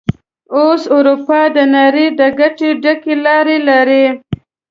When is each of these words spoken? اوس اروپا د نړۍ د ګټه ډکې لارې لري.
اوس 0.57 0.81
اروپا 0.95 1.41
د 1.55 1.57
نړۍ 1.75 2.07
د 2.19 2.21
ګټه 2.39 2.69
ډکې 2.83 3.13
لارې 3.25 3.57
لري. 3.69 4.05